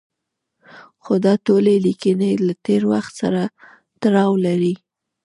[1.03, 3.41] خو دا ټولې لیکنې له تېر وخت سره
[4.01, 4.73] تړاو لري.